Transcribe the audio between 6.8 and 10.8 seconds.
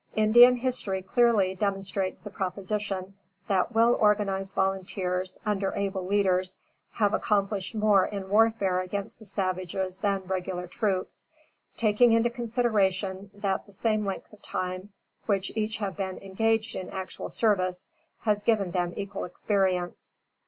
have accomplished more in warfare against the savages than regular